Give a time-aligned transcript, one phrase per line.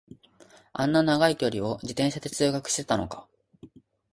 [0.73, 3.27] あんな長い距離を自転車で通学してたのか